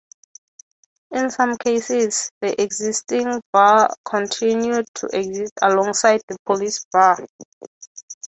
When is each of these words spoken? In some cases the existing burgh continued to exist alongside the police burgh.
In 1.13 1.29
some 1.29 1.55
cases 1.63 2.31
the 2.41 2.59
existing 2.59 3.39
burgh 3.53 3.91
continued 4.03 4.87
to 4.95 5.07
exist 5.13 5.53
alongside 5.61 6.23
the 6.27 6.37
police 6.43 6.83
burgh. 6.91 7.27